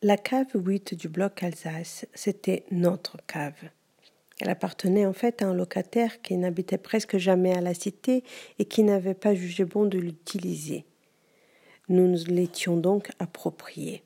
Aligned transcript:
La 0.00 0.16
cave 0.16 0.46
8 0.54 0.94
du 0.94 1.08
bloc 1.08 1.42
Alsace, 1.42 2.06
c'était 2.14 2.64
notre 2.70 3.16
cave. 3.26 3.70
Elle 4.40 4.48
appartenait 4.48 5.06
en 5.06 5.12
fait 5.12 5.42
à 5.42 5.48
un 5.48 5.54
locataire 5.54 6.22
qui 6.22 6.36
n'habitait 6.36 6.78
presque 6.78 7.16
jamais 7.16 7.52
à 7.52 7.60
la 7.60 7.74
cité 7.74 8.22
et 8.60 8.64
qui 8.64 8.84
n'avait 8.84 9.14
pas 9.14 9.34
jugé 9.34 9.64
bon 9.64 9.86
de 9.86 9.98
l'utiliser. 9.98 10.84
Nous 11.88 12.06
nous 12.06 12.24
l'étions 12.28 12.76
donc 12.76 13.10
appropriée. 13.18 14.04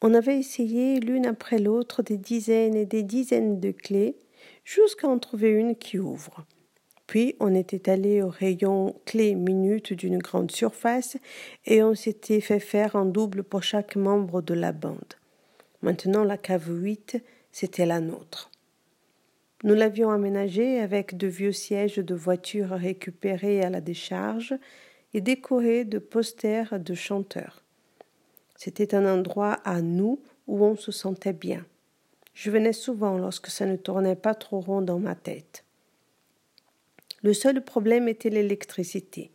On 0.00 0.14
avait 0.14 0.38
essayé 0.38 0.98
l'une 1.00 1.26
après 1.26 1.58
l'autre 1.58 2.02
des 2.02 2.16
dizaines 2.16 2.74
et 2.74 2.86
des 2.86 3.02
dizaines 3.02 3.60
de 3.60 3.72
clés 3.72 4.16
jusqu'à 4.64 5.06
en 5.06 5.18
trouver 5.18 5.50
une 5.50 5.76
qui 5.76 5.98
ouvre. 5.98 6.46
Puis 7.06 7.36
on 7.40 7.54
était 7.54 7.90
allé 7.90 8.22
au 8.22 8.28
rayon 8.28 8.96
clés 9.04 9.34
minutes 9.34 9.92
d'une 9.92 10.18
grande 10.18 10.50
surface 10.50 11.16
et 11.66 11.82
on 11.82 11.94
s'était 11.94 12.40
fait 12.40 12.60
faire 12.60 12.96
un 12.96 13.04
double 13.04 13.42
pour 13.42 13.62
chaque 13.62 13.96
membre 13.96 14.40
de 14.40 14.54
la 14.54 14.72
bande. 14.72 15.14
Maintenant 15.82 16.24
la 16.24 16.38
cave 16.38 16.70
8, 16.70 17.22
c'était 17.52 17.86
la 17.86 18.00
nôtre. 18.00 18.50
Nous 19.64 19.74
l'avions 19.74 20.10
aménagée 20.10 20.80
avec 20.80 21.16
de 21.16 21.26
vieux 21.26 21.52
sièges 21.52 21.96
de 21.96 22.14
voitures 22.14 22.70
récupérés 22.70 23.62
à 23.62 23.70
la 23.70 23.80
décharge 23.80 24.54
et 25.14 25.20
décorés 25.20 25.84
de 25.84 25.98
posters 25.98 26.78
de 26.80 26.94
chanteurs. 26.94 27.62
C'était 28.56 28.94
un 28.94 29.06
endroit 29.06 29.54
à 29.64 29.80
nous 29.80 30.20
où 30.46 30.64
on 30.64 30.76
se 30.76 30.92
sentait 30.92 31.32
bien. 31.32 31.64
Je 32.34 32.50
venais 32.50 32.72
souvent 32.72 33.16
lorsque 33.16 33.46
ça 33.46 33.64
ne 33.64 33.76
tournait 33.76 34.16
pas 34.16 34.34
trop 34.34 34.60
rond 34.60 34.82
dans 34.82 34.98
ma 34.98 35.14
tête. 35.14 35.63
Le 37.24 37.32
seul 37.32 37.64
problème 37.64 38.06
était 38.06 38.28
l'électricité. 38.28 39.30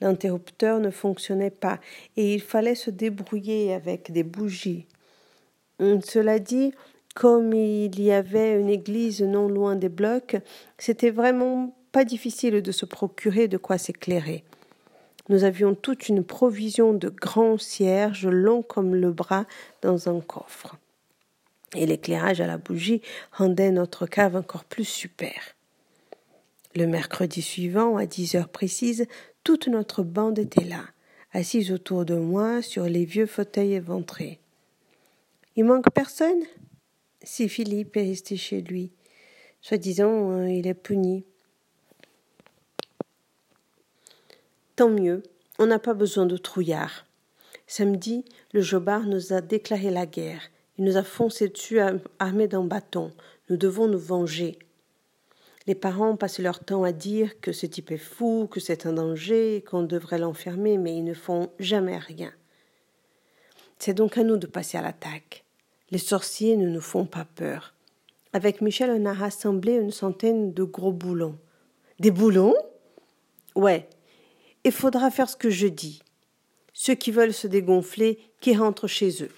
L'interrupteur 0.00 0.78
ne 0.78 0.90
fonctionnait 0.90 1.50
pas 1.50 1.80
et 2.16 2.34
il 2.34 2.40
fallait 2.40 2.76
se 2.76 2.88
débrouiller 2.88 3.74
avec 3.74 4.12
des 4.12 4.22
bougies. 4.22 4.86
Hum, 5.80 6.00
cela 6.02 6.38
dit, 6.38 6.72
comme 7.16 7.52
il 7.52 8.00
y 8.00 8.12
avait 8.12 8.60
une 8.60 8.68
église 8.68 9.22
non 9.22 9.48
loin 9.48 9.74
des 9.74 9.88
blocs, 9.88 10.36
c'était 10.78 11.10
vraiment 11.10 11.76
pas 11.90 12.04
difficile 12.04 12.62
de 12.62 12.72
se 12.72 12.86
procurer 12.86 13.48
de 13.48 13.56
quoi 13.56 13.76
s'éclairer. 13.76 14.44
Nous 15.28 15.42
avions 15.42 15.74
toute 15.74 16.08
une 16.08 16.22
provision 16.22 16.92
de 16.92 17.08
grands 17.08 17.58
cierges 17.58 18.28
longs 18.28 18.62
comme 18.62 18.94
le 18.94 19.10
bras 19.10 19.46
dans 19.82 20.08
un 20.08 20.20
coffre. 20.20 20.76
Et 21.74 21.86
l'éclairage 21.86 22.40
à 22.40 22.46
la 22.46 22.58
bougie 22.58 23.02
rendait 23.32 23.72
notre 23.72 24.06
cave 24.06 24.36
encore 24.36 24.64
plus 24.64 24.84
super. 24.84 25.55
Le 26.76 26.86
mercredi 26.86 27.40
suivant, 27.40 27.96
à 27.96 28.04
dix 28.04 28.34
heures 28.34 28.50
précises, 28.50 29.06
toute 29.44 29.66
notre 29.66 30.02
bande 30.02 30.38
était 30.38 30.66
là, 30.66 30.84
assise 31.32 31.72
autour 31.72 32.04
de 32.04 32.16
moi 32.16 32.60
sur 32.60 32.84
les 32.84 33.06
vieux 33.06 33.24
fauteuils 33.24 33.72
éventrés. 33.72 34.40
Il 35.56 35.64
manque 35.64 35.90
personne? 35.90 36.42
Si 37.22 37.48
Philippe 37.48 37.96
est 37.96 38.02
resté 38.02 38.36
chez 38.36 38.60
lui. 38.60 38.92
Soi-disant, 39.62 40.32
euh, 40.32 40.50
il 40.50 40.66
est 40.66 40.74
puni. 40.74 41.24
Tant 44.76 44.90
mieux, 44.90 45.22
on 45.58 45.64
n'a 45.64 45.78
pas 45.78 45.94
besoin 45.94 46.26
de 46.26 46.36
trouillards. 46.36 47.06
Samedi, 47.66 48.26
le 48.52 48.60
jobard 48.60 49.06
nous 49.06 49.32
a 49.32 49.40
déclaré 49.40 49.90
la 49.90 50.04
guerre. 50.04 50.42
Il 50.76 50.84
nous 50.84 50.98
a 50.98 51.02
foncé 51.02 51.48
dessus 51.48 51.78
armé 52.18 52.48
d'un 52.48 52.64
bâton. 52.64 53.12
Nous 53.48 53.56
devons 53.56 53.88
nous 53.88 53.98
venger. 53.98 54.58
Les 55.66 55.74
parents 55.74 56.16
passent 56.16 56.38
leur 56.38 56.60
temps 56.60 56.84
à 56.84 56.92
dire 56.92 57.40
que 57.40 57.52
ce 57.52 57.66
type 57.66 57.90
est 57.90 57.98
fou, 57.98 58.48
que 58.48 58.60
c'est 58.60 58.86
un 58.86 58.92
danger, 58.92 59.64
qu'on 59.68 59.82
devrait 59.82 60.18
l'enfermer, 60.18 60.78
mais 60.78 60.96
ils 60.96 61.04
ne 61.04 61.14
font 61.14 61.50
jamais 61.58 61.98
rien. 61.98 62.32
C'est 63.78 63.94
donc 63.94 64.16
à 64.16 64.22
nous 64.22 64.36
de 64.36 64.46
passer 64.46 64.78
à 64.78 64.82
l'attaque. 64.82 65.44
Les 65.90 65.98
sorciers 65.98 66.56
ne 66.56 66.68
nous 66.68 66.80
font 66.80 67.04
pas 67.04 67.26
peur. 67.34 67.74
Avec 68.32 68.60
Michel, 68.60 68.90
on 68.90 69.06
a 69.06 69.12
rassemblé 69.12 69.74
une 69.74 69.90
centaine 69.90 70.52
de 70.52 70.62
gros 70.62 70.92
boulons. 70.92 71.38
Des 71.98 72.10
boulons? 72.10 72.54
Ouais. 73.54 73.88
Il 74.64 74.72
faudra 74.72 75.10
faire 75.10 75.28
ce 75.28 75.36
que 75.36 75.50
je 75.50 75.66
dis. 75.66 76.02
Ceux 76.72 76.94
qui 76.94 77.10
veulent 77.10 77.32
se 77.32 77.46
dégonfler, 77.46 78.18
qui 78.40 78.54
rentrent 78.54 78.88
chez 78.88 79.22
eux. 79.22 79.30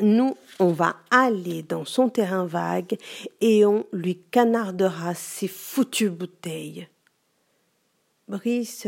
Nous, 0.00 0.36
on 0.58 0.68
va 0.68 0.96
aller 1.10 1.62
dans 1.62 1.84
son 1.84 2.08
terrain 2.08 2.46
vague 2.46 2.96
et 3.40 3.64
on 3.64 3.86
lui 3.92 4.16
canardera 4.30 5.14
ses 5.14 5.48
foutues 5.48 6.10
bouteilles. 6.10 6.88
Brice, 8.28 8.86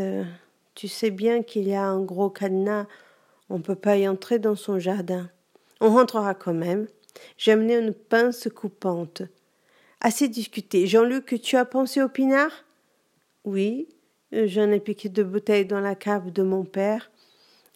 tu 0.75 0.89
sais 0.89 1.11
bien 1.11 1.43
qu'il 1.43 1.69
y 1.69 1.75
a 1.75 1.85
un 1.85 2.01
gros 2.01 2.31
cadenas, 2.31 2.87
on 3.51 3.59
ne 3.59 3.63
peut 3.63 3.75
pas 3.75 3.97
y 3.97 4.09
entrer 4.09 4.39
dans 4.39 4.55
son 4.55 4.79
jardin. 4.79 5.29
On 5.81 5.91
rentrera 5.91 6.35
quand 6.35 6.55
même. 6.55 6.87
J'ai 7.37 7.53
amené 7.53 7.77
une 7.77 7.93
pince 7.93 8.49
coupante. 8.49 9.23
Assez 10.01 10.29
discuté. 10.29 10.87
Jean-Luc, 10.87 11.41
tu 11.43 11.57
as 11.57 11.65
pensé 11.65 12.03
au 12.03 12.09
pinard? 12.09 12.65
Oui, 13.45 13.89
j'en 14.33 14.71
ai 14.71 14.81
piqué 14.81 15.09
deux 15.09 15.25
bouteilles 15.25 15.67
dans 15.67 15.81
la 15.81 15.95
cave 15.95 16.31
de 16.33 16.43
mon 16.43 16.65
père. 16.65 17.11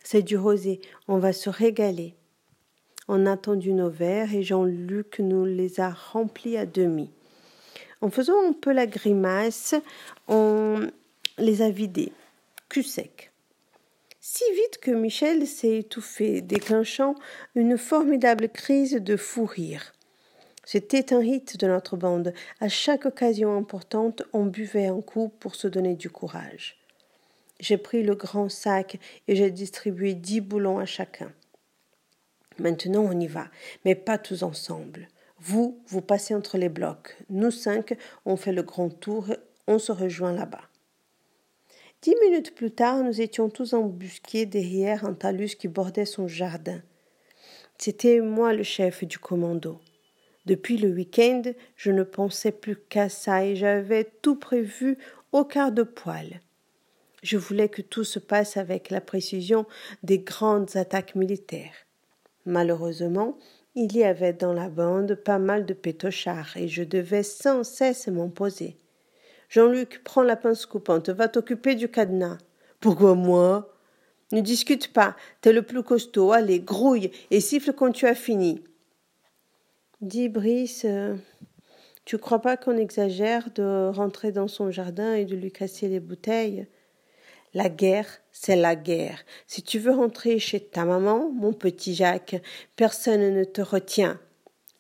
C'est 0.02 0.22
du 0.22 0.36
rosé. 0.36 0.80
On 1.08 1.18
va 1.18 1.32
se 1.32 1.50
régaler. 1.50 2.14
On 3.08 3.26
a 3.26 3.36
tendu 3.36 3.72
nos 3.72 3.90
verres 3.90 4.34
et 4.34 4.42
Jean-Luc 4.42 5.20
nous 5.20 5.44
les 5.44 5.80
a 5.80 5.90
remplis 5.90 6.56
à 6.56 6.66
demi. 6.66 7.10
En 8.00 8.10
faisant 8.10 8.48
un 8.48 8.52
peu 8.52 8.72
la 8.72 8.86
grimace, 8.86 9.74
on 10.28 10.80
les 11.38 11.62
a 11.62 11.70
vidés, 11.70 12.12
cul 12.68 12.82
sec. 12.82 13.30
Si 14.20 14.42
vite 14.54 14.78
que 14.78 14.90
Michel 14.90 15.46
s'est 15.46 15.78
étouffé, 15.78 16.40
déclenchant 16.40 17.14
une 17.54 17.78
formidable 17.78 18.48
crise 18.48 18.94
de 18.94 19.16
fou 19.16 19.46
rire. 19.46 19.92
C'était 20.64 21.14
un 21.14 21.20
rite 21.20 21.58
de 21.58 21.68
notre 21.68 21.96
bande. 21.96 22.34
À 22.58 22.68
chaque 22.68 23.06
occasion 23.06 23.56
importante, 23.56 24.24
on 24.32 24.46
buvait 24.46 24.88
un 24.88 25.00
coup 25.00 25.32
pour 25.38 25.54
se 25.54 25.68
donner 25.68 25.94
du 25.94 26.10
courage. 26.10 26.76
J'ai 27.60 27.78
pris 27.78 28.02
le 28.02 28.16
grand 28.16 28.48
sac 28.48 28.98
et 29.28 29.36
j'ai 29.36 29.52
distribué 29.52 30.14
dix 30.14 30.40
boulons 30.40 30.80
à 30.80 30.86
chacun. 30.86 31.32
Maintenant 32.58 33.02
on 33.02 33.18
y 33.18 33.26
va, 33.26 33.48
mais 33.84 33.94
pas 33.94 34.18
tous 34.18 34.42
ensemble. 34.42 35.08
Vous, 35.38 35.80
vous 35.88 36.00
passez 36.00 36.34
entre 36.34 36.56
les 36.56 36.68
blocs. 36.68 37.16
Nous 37.28 37.50
cinq, 37.50 37.96
on 38.24 38.36
fait 38.36 38.52
le 38.52 38.62
grand 38.62 38.88
tour, 38.88 39.26
on 39.66 39.78
se 39.78 39.92
rejoint 39.92 40.32
là-bas. 40.32 40.64
Dix 42.02 42.14
minutes 42.22 42.54
plus 42.54 42.70
tard, 42.70 43.02
nous 43.02 43.20
étions 43.20 43.48
tous 43.48 43.74
embusqués 43.74 44.46
derrière 44.46 45.04
un 45.04 45.14
talus 45.14 45.56
qui 45.56 45.68
bordait 45.68 46.04
son 46.04 46.28
jardin. 46.28 46.80
C'était 47.78 48.20
moi 48.20 48.52
le 48.52 48.62
chef 48.62 49.04
du 49.04 49.18
commando. 49.18 49.80
Depuis 50.46 50.78
le 50.78 50.88
week-end, 50.88 51.42
je 51.74 51.90
ne 51.90 52.04
pensais 52.04 52.52
plus 52.52 52.76
qu'à 52.76 53.08
ça 53.08 53.44
et 53.44 53.56
j'avais 53.56 54.04
tout 54.22 54.36
prévu 54.36 54.96
au 55.32 55.44
quart 55.44 55.72
de 55.72 55.82
poil. 55.82 56.40
Je 57.22 57.36
voulais 57.36 57.68
que 57.68 57.82
tout 57.82 58.04
se 58.04 58.20
passe 58.20 58.56
avec 58.56 58.90
la 58.90 59.00
précision 59.00 59.66
des 60.02 60.20
grandes 60.20 60.76
attaques 60.76 61.16
militaires. 61.16 61.85
Malheureusement, 62.46 63.36
il 63.74 63.94
y 63.96 64.04
avait 64.04 64.32
dans 64.32 64.52
la 64.52 64.68
bande 64.68 65.16
pas 65.16 65.38
mal 65.38 65.66
de 65.66 65.74
pétochards 65.74 66.56
et 66.56 66.68
je 66.68 66.84
devais 66.84 67.24
sans 67.24 67.64
cesse 67.64 68.06
m'en 68.06 68.28
poser. 68.28 68.78
Jean-Luc, 69.48 70.02
prends 70.04 70.22
la 70.22 70.36
pince 70.36 70.64
coupante, 70.64 71.10
va 71.10 71.28
t'occuper 71.28 71.74
du 71.74 71.88
cadenas. 71.88 72.38
Pourquoi 72.80 73.14
moi? 73.14 73.72
Ne 74.32 74.40
discute 74.40 74.92
pas, 74.92 75.14
t'es 75.40 75.52
le 75.52 75.62
plus 75.62 75.82
costaud, 75.82 76.32
allez, 76.32 76.60
grouille 76.60 77.10
et 77.30 77.40
siffle 77.40 77.72
quand 77.72 77.92
tu 77.92 78.06
as 78.06 78.14
fini. 78.14 78.64
Dis 80.00 80.28
Brice, 80.28 80.84
euh, 80.84 81.14
tu 82.04 82.18
crois 82.18 82.40
pas 82.40 82.56
qu'on 82.56 82.76
exagère 82.76 83.50
de 83.54 83.88
rentrer 83.88 84.32
dans 84.32 84.48
son 84.48 84.70
jardin 84.70 85.14
et 85.14 85.24
de 85.24 85.36
lui 85.36 85.52
casser 85.52 85.88
les 85.88 86.00
bouteilles? 86.00 86.66
La 87.56 87.70
guerre, 87.70 88.20
c'est 88.32 88.54
la 88.54 88.76
guerre. 88.76 89.24
Si 89.46 89.62
tu 89.62 89.78
veux 89.78 89.92
rentrer 89.92 90.38
chez 90.38 90.60
ta 90.60 90.84
maman, 90.84 91.30
mon 91.32 91.54
petit 91.54 91.94
Jacques, 91.94 92.36
personne 92.76 93.34
ne 93.34 93.44
te 93.44 93.62
retient. 93.62 94.20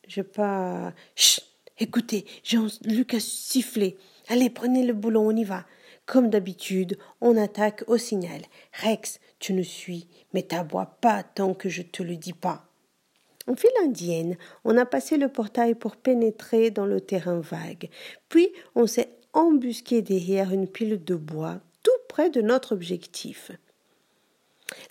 Je 0.06 0.20
pas. 0.20 0.92
Chut 1.14 1.42
Écoutez, 1.78 2.26
Jean-Luc 2.44 3.14
a 3.14 3.20
sifflé. 3.20 3.96
Allez, 4.28 4.50
prenez 4.50 4.82
le 4.82 4.92
boulon, 4.92 5.26
on 5.26 5.34
y 5.34 5.44
va. 5.44 5.64
Comme 6.04 6.28
d'habitude, 6.28 6.98
on 7.22 7.38
attaque 7.38 7.82
au 7.86 7.96
signal. 7.96 8.42
Rex, 8.82 9.20
tu 9.38 9.54
nous 9.54 9.64
suis, 9.64 10.06
mais 10.34 10.42
t'aboies 10.42 10.98
pas 11.00 11.22
tant 11.22 11.54
que 11.54 11.70
je 11.70 11.80
te 11.80 12.02
le 12.02 12.16
dis 12.16 12.34
pas. 12.34 12.66
En 13.46 13.56
file 13.56 13.70
indienne, 13.82 14.36
on 14.64 14.76
a 14.76 14.84
passé 14.84 15.16
le 15.16 15.28
portail 15.28 15.74
pour 15.74 15.96
pénétrer 15.96 16.70
dans 16.70 16.86
le 16.86 17.00
terrain 17.00 17.40
vague. 17.40 17.88
Puis 18.28 18.50
on 18.74 18.86
s'est 18.86 19.16
embusqué 19.32 20.02
derrière 20.02 20.52
une 20.52 20.68
pile 20.68 21.02
de 21.02 21.14
bois 21.14 21.62
de 22.24 22.40
notre 22.40 22.72
objectif. 22.72 23.52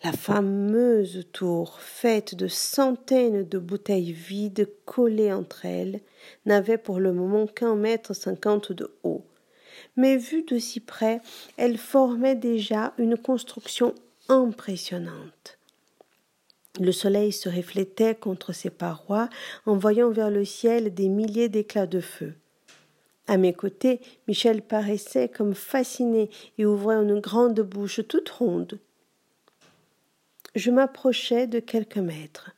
La 0.04 0.12
fameuse 0.12 1.25
tour, 1.33 1.80
faite 1.80 2.36
de 2.36 2.48
centaines 2.48 3.44
de 3.44 3.57
bouteilles 3.57 4.13
vides 4.13 4.69
collées 4.86 5.33
entre 5.33 5.66
elles, 5.66 6.01
n'avait 6.45 6.77
pour 6.77 7.00
le 7.00 7.12
moment 7.12 7.48
qu'un 7.48 7.75
mètre 7.75 8.13
cinquante 8.13 8.72
de 8.72 8.95
haut. 9.04 9.25
Mais 9.98 10.16
vue 10.18 10.44
de 10.44 10.57
si 10.60 10.80
près, 10.80 11.19
elle 11.57 11.77
formait 11.77 12.36
déjà 12.36 12.94
une 12.98 13.18
construction 13.18 13.94
impressionnante. 14.30 15.57
Le 16.80 16.92
soleil 16.92 17.31
se 17.31 17.50
reflétait 17.50 18.16
contre 18.16 18.54
ses 18.54 18.69
parois, 18.69 19.30
envoyant 19.66 20.12
vers 20.12 20.30
le 20.30 20.45
ciel 20.45 20.94
des 20.94 21.10
milliers 21.10 21.50
d'éclats 21.50 21.88
de 21.88 22.01
feu. 22.01 22.36
À 23.27 23.38
mes 23.38 23.54
côtés, 23.54 24.01
Michel 24.27 24.62
paraissait 24.62 25.30
comme 25.30 25.56
fasciné 25.56 26.30
et 26.57 26.66
ouvrait 26.66 26.95
une 26.95 27.19
grande 27.19 27.60
bouche 27.62 28.01
toute 28.07 28.30
ronde. 28.30 28.80
Je 30.54 30.72
m'approchai 30.72 31.48
de 31.48 31.60
quelques 31.60 31.98
mètres. 31.98 32.51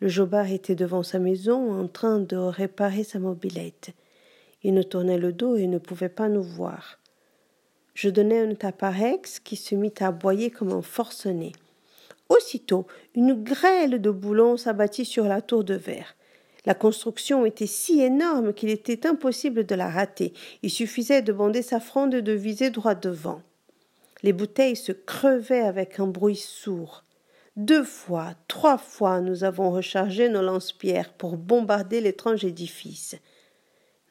Le 0.00 0.08
jobard 0.08 0.50
était 0.50 0.74
devant 0.74 1.02
sa 1.02 1.18
maison 1.18 1.72
en 1.72 1.88
train 1.88 2.18
de 2.18 2.36
réparer 2.36 3.04
sa 3.04 3.18
mobilette. 3.18 3.90
Il 4.62 4.74
nous 4.74 4.84
tournait 4.84 5.18
le 5.18 5.32
dos 5.32 5.56
et 5.56 5.66
ne 5.66 5.78
pouvait 5.78 6.08
pas 6.08 6.28
nous 6.28 6.42
voir. 6.42 6.98
Je 7.94 8.08
donnai 8.08 8.40
un 8.40 8.54
tape 8.54 8.82
à 8.82 8.90
Rex 8.90 9.38
qui 9.38 9.56
se 9.56 9.74
mit 9.74 9.92
à 10.00 10.08
aboyer 10.08 10.50
comme 10.50 10.72
un 10.72 10.82
forcené. 10.82 11.52
Aussitôt, 12.28 12.86
une 13.14 13.34
grêle 13.34 14.00
de 14.00 14.10
boulons 14.10 14.56
s'abattit 14.56 15.04
sur 15.04 15.24
la 15.24 15.42
tour 15.42 15.64
de 15.64 15.74
verre. 15.74 16.14
La 16.64 16.74
construction 16.74 17.44
était 17.44 17.66
si 17.66 18.00
énorme 18.00 18.52
qu'il 18.52 18.70
était 18.70 19.06
impossible 19.06 19.66
de 19.66 19.74
la 19.74 19.88
rater. 19.88 20.32
Il 20.62 20.70
suffisait 20.70 21.22
de 21.22 21.32
bander 21.32 21.62
sa 21.62 21.80
fronde 21.80 22.14
et 22.14 22.22
de 22.22 22.32
viser 22.32 22.70
droit 22.70 22.94
devant. 22.94 23.42
Les 24.22 24.32
bouteilles 24.32 24.76
se 24.76 24.92
crevaient 24.92 25.60
avec 25.60 25.98
un 25.98 26.06
bruit 26.06 26.36
sourd. 26.36 27.04
Deux 27.56 27.82
fois, 27.84 28.34
trois 28.48 28.78
fois, 28.78 29.20
nous 29.20 29.44
avons 29.44 29.70
rechargé 29.70 30.28
nos 30.28 30.40
lance-pierres 30.40 31.12
pour 31.12 31.36
bombarder 31.36 32.00
l'étrange 32.00 32.44
édifice. 32.44 33.16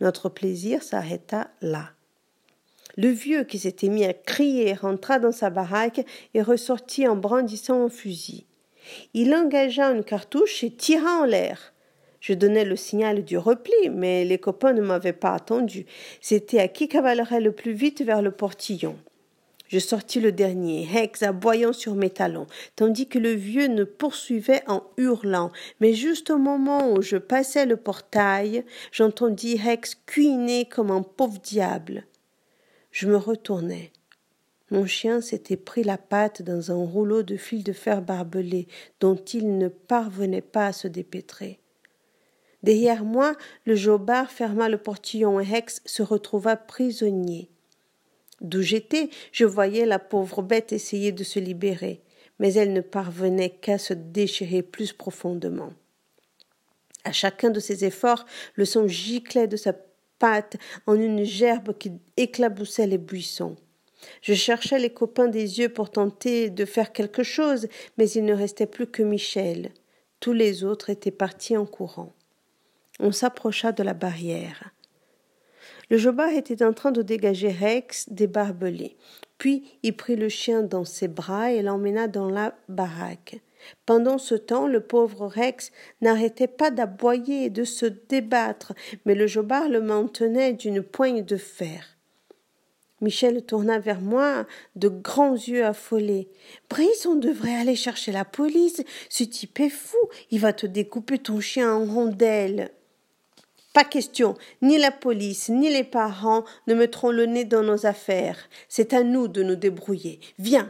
Notre 0.02 0.30
plaisir 0.30 0.84
s'arrêta 0.84 1.50
là. 1.62 1.92
Le 2.98 3.08
vieux 3.08 3.46
qui 3.46 3.58
s'était 3.58 3.88
mis 3.88 4.04
à 4.04 4.14
crier 4.14 4.74
rentra 4.74 5.18
dans 5.18 5.32
sa 5.32 5.50
baraque 5.50 6.06
et 6.34 6.42
ressortit 6.42 7.08
en 7.08 7.16
brandissant 7.16 7.86
un 7.86 7.90
fusil. 7.90 8.46
Il 9.14 9.34
engagea 9.34 9.92
une 9.92 10.04
cartouche 10.04 10.64
et 10.64 10.72
tira 10.72 11.22
en 11.22 11.26
l'air. 11.26 11.74
Je 12.22 12.34
donnai 12.34 12.64
le 12.64 12.76
signal 12.76 13.26
du 13.26 13.38
repli, 13.38 13.90
mais 13.90 14.24
les 14.24 14.38
copains 14.38 14.74
ne 14.74 14.82
m'avaient 14.82 15.12
pas 15.12 15.34
attendu. 15.34 15.86
C'était 16.22 16.60
à 16.60 16.68
qui 16.68 16.88
cavalerait 16.88 17.42
le 17.42 17.52
plus 17.52 17.74
vite 17.74 18.04
vers 18.04 18.22
le 18.22 18.32
portillon. 18.32 18.96
Je 19.68 19.80
sortis 19.80 20.20
le 20.20 20.32
dernier, 20.32 20.88
Hex 20.94 21.24
aboyant 21.24 21.74
sur 21.74 21.96
mes 21.96 22.10
talons, 22.10 22.46
tandis 22.76 23.08
que 23.08 23.18
le 23.18 23.32
vieux 23.32 23.68
ne 23.68 23.86
poursuivait 23.86 24.64
en 24.68 24.84
hurlant. 24.98 25.52
Mais 25.80 25.94
juste 25.94 26.30
au 26.30 26.38
moment 26.38 26.92
où 26.92 27.02
je 27.02 27.18
passais 27.18 27.66
le 27.66 27.78
portail, 27.78 28.66
j'entendis 28.92 29.60
Hex 29.66 29.96
cuiner 30.06 30.66
comme 30.66 30.92
un 30.92 31.02
pauvre 31.02 31.40
diable. 31.40 32.04
Je 32.92 33.08
me 33.08 33.16
retournai. 33.16 33.92
Mon 34.70 34.86
chien 34.86 35.22
s'était 35.22 35.58
pris 35.58 35.84
la 35.84 35.98
patte 35.98 36.42
dans 36.42 36.72
un 36.72 36.86
rouleau 36.86 37.24
de 37.24 37.38
fil 37.38 37.64
de 37.64 37.74
fer 37.74 38.02
barbelé 38.02 38.68
dont 39.00 39.16
il 39.16 39.58
ne 39.58 39.70
parvenait 39.70 40.42
pas 40.42 40.68
à 40.68 40.74
se 40.74 40.88
dépêtrer. 40.88 41.60
Derrière 42.64 43.04
moi, 43.04 43.34
le 43.66 43.76
jobard 43.76 44.32
ferma 44.32 44.70
le 44.70 44.78
portillon 44.78 45.40
et 45.40 45.52
Hex 45.52 45.82
se 45.86 46.04
retrouva 46.04 46.56
prisonnier. 46.56 47.50
D'où 48.42 48.62
j'étais, 48.62 49.10
je 49.32 49.46
voyais 49.46 49.86
la 49.86 50.00
pauvre 50.00 50.42
bête 50.42 50.74
essayer 50.74 51.12
de 51.12 51.24
se 51.24 51.40
libérer, 51.40 52.02
mais 52.40 52.54
elle 52.54 52.74
ne 52.74 52.82
parvenait 52.82 53.50
qu'à 53.50 53.78
se 53.78 53.94
déchirer 53.94 54.62
plus 54.64 54.94
profondément. 54.94 55.74
À 57.04 57.12
chacun 57.12 57.50
de 57.50 57.60
ses 57.60 57.86
efforts, 57.86 58.26
le 58.56 58.66
sang 58.66 58.88
giclait 58.88 59.48
de 59.48 59.58
sa 59.58 59.74
patte 60.20 60.58
en 60.86 60.96
une 60.96 61.24
gerbe 61.24 61.76
qui 61.78 61.94
éclaboussait 62.18 62.88
les 62.88 63.00
buissons. 63.00 63.56
Je 64.22 64.34
cherchais 64.34 64.80
les 64.80 64.92
copains 64.92 65.28
des 65.28 65.60
yeux 65.60 65.70
pour 65.70 65.92
tenter 65.92 66.50
de 66.50 66.66
faire 66.66 66.92
quelque 66.92 67.24
chose, 67.24 67.68
mais 67.98 68.10
il 68.10 68.26
ne 68.26 68.34
restait 68.34 68.66
plus 68.66 68.88
que 68.88 69.04
Michel. 69.04 69.72
Tous 70.20 70.34
les 70.34 70.64
autres 70.64 70.90
étaient 70.90 71.12
partis 71.12 71.58
en 71.58 71.66
courant. 71.66 72.14
On 73.02 73.12
s'approcha 73.12 73.72
de 73.72 73.82
la 73.82 73.96
barrière. 73.96 74.72
Le 75.90 75.98
jobard 75.98 76.30
était 76.30 76.64
en 76.64 76.72
train 76.72 76.92
de 76.92 77.02
dégager 77.02 77.50
Rex 77.50 78.08
des 78.10 78.28
barbelés. 78.28 78.96
Puis 79.40 79.64
il 79.82 79.98
prit 79.98 80.16
le 80.16 80.30
chien 80.30 80.62
dans 80.62 80.86
ses 80.86 81.08
bras 81.08 81.52
et 81.52 81.64
l'emmena 81.64 82.08
dans 82.08 82.30
la 82.30 82.56
baraque. 82.70 83.42
Pendant 83.88 84.20
ce 84.20 84.36
temps, 84.36 84.68
le 84.68 84.82
pauvre 84.82 85.26
Rex 85.26 85.72
n'arrêtait 86.00 86.48
pas 86.48 86.70
d'aboyer 86.70 87.46
et 87.46 87.50
de 87.50 87.64
se 87.64 87.88
débattre, 87.88 88.74
mais 89.06 89.16
le 89.16 89.26
jobard 89.26 89.68
le 89.68 89.82
maintenait 89.82 90.54
d'une 90.54 90.84
poigne 90.84 91.24
de 91.26 91.38
fer. 91.38 91.98
Michel 93.02 93.44
tourna 93.44 93.80
vers 93.80 94.00
moi 94.00 94.46
de 94.76 94.90
grands 94.90 95.34
yeux 95.34 95.66
affolés. 95.66 96.30
Brice, 96.70 97.08
on 97.08 97.16
devrait 97.16 97.56
aller 97.56 97.76
chercher 97.76 98.12
la 98.12 98.26
police. 98.26 98.84
Ce 99.10 99.24
type 99.24 99.60
est 99.60 99.70
fou. 99.70 99.98
Il 100.30 100.40
va 100.40 100.54
te 100.54 100.68
découper 100.68 101.18
ton 101.18 101.40
chien 101.40 101.74
en 101.74 101.86
rondelles. 101.86 102.70
Pas 103.74 103.86
question. 103.86 104.36
Ni 104.62 104.78
la 104.78 104.92
police, 104.92 105.48
ni 105.48 105.70
les 105.70 105.86
parents 105.86 106.44
ne 106.68 106.74
mettront 106.74 107.12
le 107.12 107.26
nez 107.26 107.46
dans 107.46 107.64
nos 107.64 107.86
affaires. 107.86 108.38
C'est 108.68 108.94
à 108.94 109.04
nous 109.04 109.30
de 109.30 109.44
nous 109.44 109.56
débrouiller. 109.56 110.20
Viens. 110.40 110.70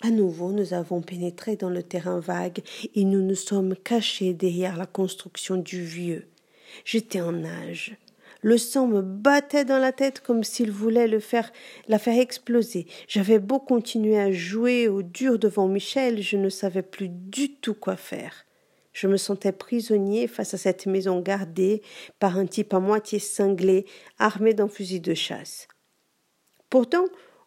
À 0.00 0.10
nouveau, 0.10 0.50
nous 0.50 0.74
avons 0.74 1.00
pénétré 1.00 1.56
dans 1.56 1.70
le 1.70 1.82
terrain 1.82 2.18
vague 2.18 2.60
et 2.94 3.04
nous 3.04 3.22
nous 3.22 3.36
sommes 3.36 3.76
cachés 3.76 4.32
derrière 4.32 4.76
la 4.76 4.86
construction 4.86 5.56
du 5.56 5.82
vieux. 5.82 6.28
J'étais 6.84 7.20
en 7.20 7.32
nage. 7.32 7.96
Le 8.42 8.58
sang 8.58 8.86
me 8.86 9.00
battait 9.00 9.64
dans 9.64 9.78
la 9.78 9.90
tête 9.92 10.20
comme 10.20 10.44
s'il 10.44 10.70
voulait 10.70 11.08
le 11.08 11.18
faire, 11.18 11.52
la 11.88 11.98
faire 11.98 12.18
exploser. 12.18 12.86
J'avais 13.08 13.40
beau 13.40 13.58
continuer 13.58 14.18
à 14.18 14.30
jouer 14.30 14.86
au 14.86 15.02
dur 15.02 15.38
devant 15.38 15.66
Michel, 15.66 16.22
je 16.22 16.36
ne 16.36 16.48
savais 16.48 16.82
plus 16.82 17.08
du 17.08 17.54
tout 17.54 17.74
quoi 17.74 17.96
faire. 17.96 18.44
Je 19.00 19.06
me 19.06 19.16
sentais 19.16 19.52
prisonnier 19.52 20.26
face 20.26 20.54
à 20.54 20.58
cette 20.58 20.86
maison 20.86 21.20
gardée 21.20 21.82
par 22.18 22.36
un 22.36 22.46
type 22.46 22.74
à 22.74 22.80
moitié 22.80 23.20
cinglé, 23.20 23.86
armé 24.18 24.54
d'un 24.54 24.66
fusil 24.66 24.98
de 24.98 25.14
chasse. 25.14 25.68
Pourtant, 26.68 27.04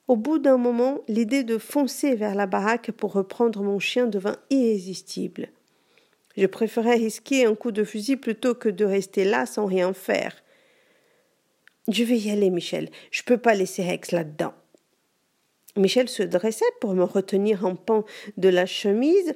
au 0.07 0.15
bout 0.15 0.39
d'un 0.39 0.56
moment, 0.56 1.01
l'idée 1.09 1.44
de 1.44 1.57
foncer 1.57 2.15
vers 2.15 2.36
la 2.36 2.45
baraque 2.45 2.92
pour 2.92 3.12
reprendre 3.12 3.63
mon 3.63 3.80
chien 3.80 4.07
devint 4.07 4.38
irrésistible. 4.50 5.50
Je 6.38 6.45
préférais 6.45 6.95
risquer 6.95 7.44
un 7.44 7.56
coup 7.56 7.74
de 7.74 7.83
fusil 7.83 8.15
plutôt 8.15 8.56
que 8.56 8.69
de 8.69 8.86
rester 8.86 9.25
là 9.25 9.45
sans 9.45 9.65
rien 9.65 9.92
faire. 9.92 10.33
Je 11.89 12.06
vais 12.06 12.18
y 12.18 12.31
aller, 12.31 12.50
Michel. 12.50 12.89
Je 13.12 13.24
peux 13.24 13.38
pas 13.38 13.56
laisser 13.56 13.83
Rex 13.83 14.13
là-dedans. 14.13 14.53
Michel 15.75 16.07
se 16.07 16.24
dressait 16.24 16.65
pour 16.80 16.94
me 16.94 17.03
retenir 17.03 17.65
en 17.65 17.75
pan 17.75 18.06
de 18.38 18.50
la 18.50 18.65
chemise 18.65 19.33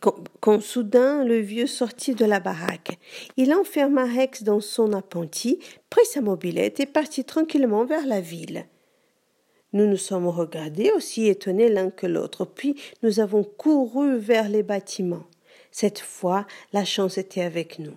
quand, 0.00 0.60
soudain 0.60 1.24
le 1.24 1.38
vieux 1.38 1.66
sortit 1.66 2.14
de 2.14 2.24
la 2.24 2.40
baraque. 2.40 2.98
Il 3.36 3.52
enferma 3.54 4.04
Rex 4.04 4.42
dans 4.42 4.60
son 4.60 4.92
appentis, 4.92 5.58
prit 5.90 6.06
sa 6.06 6.20
mobilette 6.20 6.80
et 6.80 6.86
partit 6.86 7.24
tranquillement 7.24 7.84
vers 7.84 8.06
la 8.06 8.20
ville. 8.20 8.66
Nous 9.72 9.86
nous 9.86 9.96
sommes 9.96 10.28
regardés 10.28 10.90
aussi 10.94 11.28
étonnés 11.28 11.68
l'un 11.68 11.90
que 11.90 12.06
l'autre, 12.06 12.44
puis 12.44 12.76
nous 13.02 13.20
avons 13.20 13.42
couru 13.42 14.18
vers 14.18 14.48
les 14.48 14.62
bâtiments. 14.62 15.26
Cette 15.70 16.00
fois, 16.00 16.46
la 16.72 16.84
chance 16.84 17.16
était 17.16 17.42
avec 17.42 17.78
nous. 17.78 17.96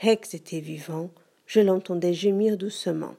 Rex 0.00 0.34
était 0.34 0.60
vivant, 0.60 1.10
je 1.46 1.60
l'entendais 1.60 2.12
gémir 2.12 2.58
doucement. 2.58 3.14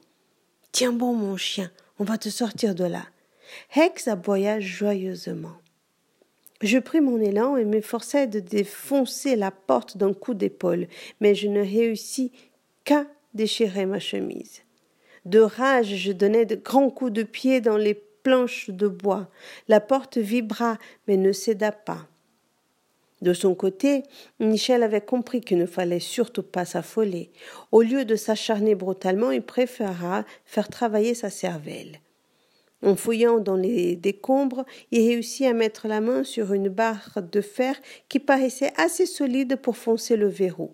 Tiens 0.70 0.92
bon, 0.92 1.14
mon 1.14 1.36
chien, 1.36 1.70
on 1.98 2.04
va 2.04 2.18
te 2.18 2.28
sortir 2.28 2.74
de 2.74 2.84
là. 2.84 3.06
Rex 3.74 4.06
aboya 4.08 4.60
joyeusement. 4.60 5.56
Je 6.62 6.78
pris 6.78 7.00
mon 7.00 7.20
élan 7.20 7.56
et 7.56 7.64
m'efforçai 7.64 8.26
de 8.26 8.40
défoncer 8.40 9.36
la 9.36 9.50
porte 9.50 9.96
d'un 9.96 10.14
coup 10.14 10.34
d'épaule, 10.34 10.88
mais 11.20 11.34
je 11.34 11.48
ne 11.48 11.60
réussis 11.60 12.32
qu'à 12.84 13.06
déchirer 13.34 13.86
ma 13.86 13.98
chemise. 13.98 14.62
De 15.26 15.40
rage, 15.40 15.94
je 15.96 16.12
donnai 16.12 16.46
de 16.46 16.54
grands 16.54 16.90
coups 16.90 17.12
de 17.12 17.24
pied 17.24 17.60
dans 17.60 17.76
les 17.76 17.94
planches 17.94 18.70
de 18.70 18.88
bois. 18.88 19.28
La 19.68 19.80
porte 19.80 20.18
vibra, 20.18 20.78
mais 21.06 21.16
ne 21.16 21.32
céda 21.32 21.72
pas. 21.72 22.06
De 23.22 23.32
son 23.32 23.54
côté, 23.54 24.02
Michel 24.40 24.82
avait 24.82 25.00
compris 25.00 25.40
qu'il 25.40 25.58
ne 25.58 25.66
fallait 25.66 26.00
surtout 26.00 26.42
pas 26.42 26.64
s'affoler. 26.64 27.30
Au 27.72 27.82
lieu 27.82 28.04
de 28.04 28.14
s'acharner 28.14 28.74
brutalement, 28.74 29.30
il 29.30 29.42
préféra 29.42 30.24
faire 30.44 30.68
travailler 30.68 31.14
sa 31.14 31.30
cervelle. 31.30 32.00
En 32.86 32.94
fouillant 32.94 33.40
dans 33.40 33.56
les 33.56 33.96
décombres, 33.96 34.64
il 34.92 35.08
réussit 35.08 35.44
à 35.44 35.54
mettre 35.54 35.88
la 35.88 36.00
main 36.00 36.22
sur 36.22 36.52
une 36.52 36.68
barre 36.68 37.18
de 37.20 37.40
fer 37.40 37.74
qui 38.08 38.20
paraissait 38.20 38.72
assez 38.76 39.06
solide 39.06 39.56
pour 39.56 39.76
foncer 39.76 40.16
le 40.16 40.28
verrou. 40.28 40.70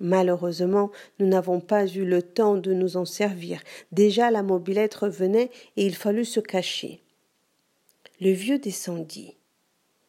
Malheureusement, 0.00 0.90
nous 1.20 1.28
n'avons 1.28 1.60
pas 1.60 1.86
eu 1.86 2.04
le 2.04 2.22
temps 2.22 2.56
de 2.56 2.72
nous 2.72 2.96
en 2.96 3.04
servir. 3.04 3.62
Déjà 3.92 4.32
la 4.32 4.42
mobilette 4.42 4.96
revenait 4.96 5.50
et 5.76 5.86
il 5.86 5.94
fallut 5.94 6.24
se 6.24 6.40
cacher. 6.40 7.04
Le 8.20 8.32
vieux 8.32 8.58
descendit. 8.58 9.36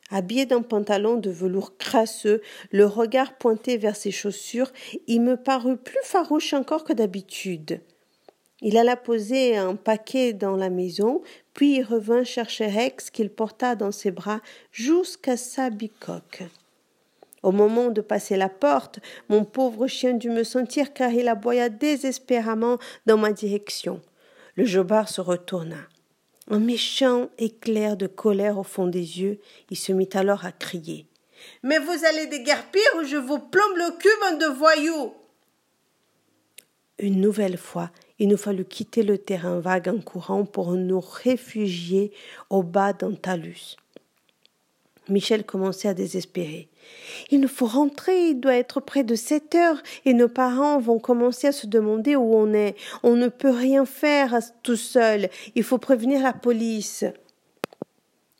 Habillé 0.10 0.48
d'un 0.48 0.64
pantalon 0.64 1.18
de 1.18 1.30
velours 1.30 1.78
crasseux, 1.78 2.42
le 2.72 2.88
regard 2.88 3.38
pointé 3.38 3.78
vers 3.78 3.96
ses 3.96 4.10
chaussures, 4.10 4.72
il 5.06 5.22
me 5.22 5.38
parut 5.38 5.78
plus 5.78 6.04
farouche 6.04 6.56
encore 6.56 6.86
que 6.86 6.94
d'habitude. 6.94 7.82
Il 8.62 8.78
alla 8.78 8.96
poser 8.96 9.56
un 9.56 9.76
paquet 9.76 10.34
dans 10.34 10.56
la 10.56 10.70
maison, 10.70 11.22
puis 11.54 11.78
il 11.78 11.84
revint 11.84 12.24
chercher 12.24 12.68
Rex 12.68 13.12
qu'il 13.12 13.30
porta 13.30 13.76
dans 13.76 13.92
ses 13.92 14.12
bras 14.12 14.42
jusqu'à 14.72 15.38
sa 15.38 15.70
bicoque. 15.70 16.44
Au 17.44 17.52
moment 17.52 17.90
de 17.90 18.02
passer 18.02 18.36
la 18.36 18.50
porte, 18.50 19.00
mon 19.30 19.46
pauvre 19.46 19.88
chien 19.88 20.14
dut 20.14 20.32
me 20.32 20.44
sentir 20.44 20.94
car 20.94 21.12
il 21.12 21.28
aboya 21.28 21.70
désespérément 21.70 22.80
dans 23.06 23.18
ma 23.18 23.32
direction. 23.32 24.02
Le 24.56 24.66
jobard 24.66 25.08
se 25.08 25.22
retourna. 25.22 25.78
Un 26.50 26.60
méchant 26.60 27.30
éclair 27.38 27.96
de 27.96 28.08
colère 28.08 28.58
au 28.58 28.64
fond 28.64 28.88
des 28.88 29.22
yeux, 29.22 29.40
il 29.70 29.78
se 29.78 29.92
mit 29.92 30.10
alors 30.14 30.46
à 30.46 30.52
crier. 30.52 31.06
Mais 31.62 31.78
vous 31.78 32.06
allez 32.06 32.26
déguerpir 32.26 32.82
ou 33.00 33.04
je 33.04 33.18
vous 33.18 33.40
plombe 33.40 33.78
le 33.78 33.98
cul, 33.98 34.10
bande 34.22 34.42
de 34.42 34.58
voyous. 34.58 35.14
Une 37.00 37.22
nouvelle 37.22 37.58
fois, 37.58 37.92
il 38.20 38.28
nous 38.28 38.38
fallut 38.38 38.66
quitter 38.66 39.04
le 39.04 39.18
terrain 39.18 39.60
vague 39.60 39.90
en 39.90 40.00
courant 40.00 40.46
pour 40.46 40.74
nous 40.74 41.00
réfugier 41.00 42.12
au 42.50 42.64
bas 42.64 42.94
d'un 42.94 43.14
talus. 43.14 43.78
Michel 45.10 45.46
commençait 45.46 45.88
à 45.88 45.94
désespérer. 45.94 46.68
Il 47.32 47.40
nous 47.40 47.48
faut 47.48 47.66
rentrer, 47.66 48.30
il 48.30 48.40
doit 48.40 48.56
être 48.56 48.82
près 48.82 49.04
de 49.04 49.16
sept 49.16 49.56
heures, 49.56 49.82
et 50.06 50.14
nos 50.14 50.28
parents 50.28 50.80
vont 50.80 51.00
commencer 51.00 51.48
à 51.48 51.52
se 51.52 51.68
demander 51.68 52.16
où 52.16 52.36
on 52.36 52.54
est. 52.54 52.76
On 53.04 53.16
ne 53.16 53.28
peut 53.28 53.52
rien 53.52 53.86
faire 53.86 54.38
tout 54.64 54.76
seul, 54.76 55.30
il 55.56 55.64
faut 55.64 55.78
prévenir 55.78 56.22
la 56.22 56.34
police. 56.34 57.06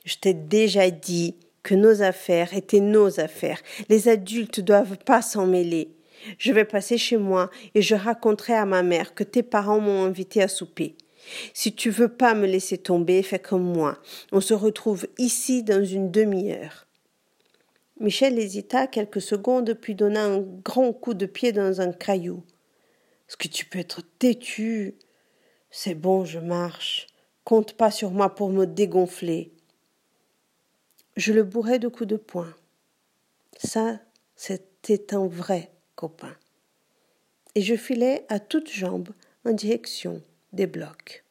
Je 0.06 0.16
t'ai 0.16 0.34
déjà 0.34 0.90
dit 0.90 1.36
que 1.64 1.76
nos 1.76 2.02
affaires 2.02 2.54
étaient 2.54 2.80
nos 2.80 3.20
affaires. 3.20 3.62
Les 3.90 4.08
adultes 4.08 4.62
doivent 4.62 4.98
pas 5.00 5.22
s'en 5.22 5.46
mêler. 5.46 5.97
Je 6.38 6.52
vais 6.52 6.66
passer 6.66 6.98
chez 6.98 7.18
moi 7.18 7.50
et 7.76 7.82
je 7.82 7.96
raconterai 7.96 8.54
à 8.54 8.66
ma 8.66 8.84
mère 8.84 9.14
que 9.14 9.24
tes 9.24 9.44
parents 9.44 9.80
m'ont 9.80 10.04
invité 10.04 10.42
à 10.42 10.48
souper. 10.48 10.96
Si 11.54 11.74
tu 11.74 11.90
veux 11.90 12.10
pas 12.10 12.34
me 12.34 12.48
laisser 12.48 12.78
tomber, 12.78 13.22
fais 13.24 13.40
comme 13.40 13.64
moi. 13.64 14.00
On 14.32 14.42
se 14.42 14.54
retrouve 14.54 15.08
ici 15.18 15.64
dans 15.64 15.84
une 15.84 16.12
demi-heure. 16.12 16.88
Michel 18.00 18.38
hésita 18.38 18.88
quelques 18.88 19.22
secondes 19.22 19.74
puis 19.74 19.96
donna 19.96 20.24
un 20.24 20.40
grand 20.40 20.94
coup 20.94 21.14
de 21.14 21.26
pied 21.26 21.52
dans 21.52 21.82
un 21.82 21.92
caillou. 21.92 22.44
Est-ce 23.28 23.38
que 23.38 23.48
tu 23.48 23.66
peux 23.66 23.80
être 23.80 24.02
têtu 24.20 24.96
C'est 25.72 25.96
bon, 25.96 26.24
je 26.24 26.40
marche. 26.40 27.08
Compte 27.44 27.74
pas 27.74 27.92
sur 27.92 28.12
moi 28.12 28.36
pour 28.36 28.50
me 28.50 28.66
dégonfler. 28.66 29.52
Je 31.16 31.34
le 31.34 31.44
bourrai 31.44 31.80
de 31.80 31.88
coups 31.88 32.10
de 32.10 32.18
poing. 32.18 32.54
Ça, 33.58 34.00
c'était 34.36 35.16
un 35.16 35.28
vrai 35.28 35.72
copain. 35.98 36.38
Et 37.56 37.62
je 37.62 37.76
filai 37.76 38.26
à 38.30 38.40
toutes 38.40 38.72
jambes 38.72 39.10
en 39.44 39.52
direction 39.52 40.22
des 40.54 40.68
blocs. 40.68 41.26